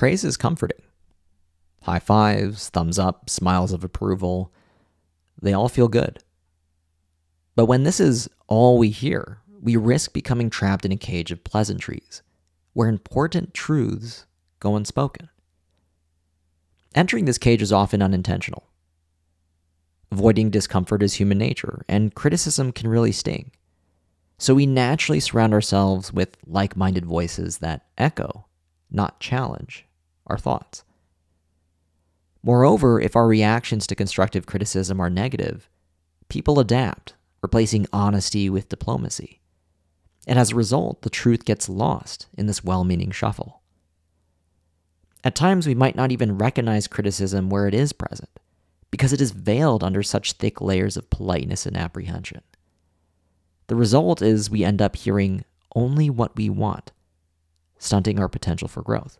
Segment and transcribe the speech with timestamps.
[0.00, 0.80] praise is comforting.
[1.82, 4.50] High fives, thumbs up, smiles of approval,
[5.42, 6.24] they all feel good.
[7.54, 11.44] But when this is all we hear, we risk becoming trapped in a cage of
[11.44, 12.22] pleasantries,
[12.72, 14.24] where important truths
[14.58, 15.28] go unspoken.
[16.94, 18.70] Entering this cage is often unintentional.
[20.10, 23.50] Avoiding discomfort is human nature, and criticism can really sting.
[24.38, 28.46] So we naturally surround ourselves with like minded voices that echo,
[28.90, 29.86] not challenge,
[30.30, 30.84] our thoughts.
[32.42, 35.68] Moreover, if our reactions to constructive criticism are negative,
[36.28, 39.40] people adapt, replacing honesty with diplomacy.
[40.26, 43.60] And as a result, the truth gets lost in this well meaning shuffle.
[45.22, 48.30] At times, we might not even recognize criticism where it is present,
[48.90, 52.40] because it is veiled under such thick layers of politeness and apprehension.
[53.66, 55.44] The result is we end up hearing
[55.76, 56.90] only what we want,
[57.78, 59.18] stunting our potential for growth.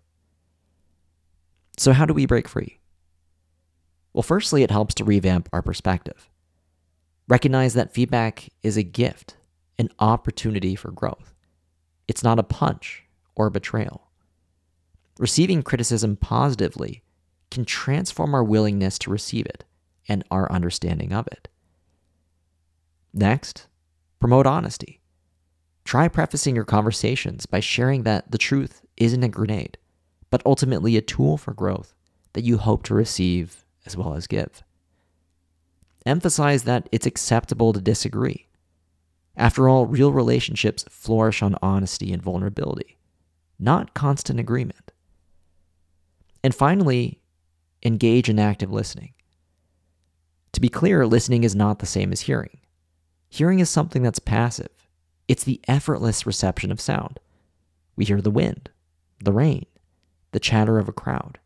[1.80, 2.78] So, how do we break free?
[4.12, 6.28] Well, firstly, it helps to revamp our perspective.
[7.26, 9.38] Recognize that feedback is a gift,
[9.78, 11.32] an opportunity for growth.
[12.06, 13.04] It's not a punch
[13.34, 14.10] or a betrayal.
[15.18, 17.02] Receiving criticism positively
[17.50, 19.64] can transform our willingness to receive it
[20.06, 21.48] and our understanding of it.
[23.14, 23.68] Next,
[24.18, 25.00] promote honesty.
[25.86, 29.78] Try prefacing your conversations by sharing that the truth isn't a grenade,
[30.30, 31.94] but ultimately a tool for growth
[32.32, 34.62] that you hope to receive as well as give.
[36.06, 38.46] Emphasize that it's acceptable to disagree.
[39.36, 42.98] After all, real relationships flourish on honesty and vulnerability,
[43.58, 44.92] not constant agreement.
[46.42, 47.20] And finally,
[47.82, 49.12] engage in active listening.
[50.52, 52.58] To be clear, listening is not the same as hearing.
[53.28, 54.70] Hearing is something that's passive,
[55.28, 57.20] it's the effortless reception of sound.
[57.94, 58.68] We hear the wind,
[59.22, 59.66] the rain,
[60.32, 61.38] the chatter of a crowd.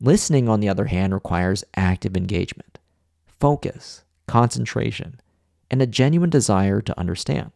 [0.00, 2.78] Listening, on the other hand, requires active engagement,
[3.26, 5.20] focus, concentration,
[5.70, 7.52] and a genuine desire to understand.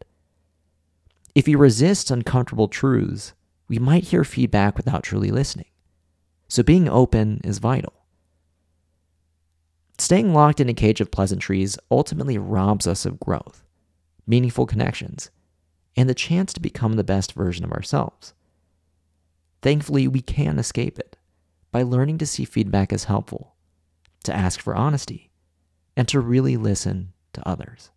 [1.34, 3.32] If you resist uncomfortable truths,
[3.68, 5.66] we might hear feedback without truly listening.
[6.48, 7.94] So being open is vital.
[9.98, 13.62] Staying locked in a cage of pleasantries ultimately robs us of growth,
[14.26, 15.30] meaningful connections,
[15.96, 18.34] and the chance to become the best version of ourselves.
[19.62, 21.16] Thankfully, we can escape it
[21.70, 23.54] by learning to see feedback as helpful,
[24.24, 25.30] to ask for honesty,
[25.96, 27.90] and to really listen to others.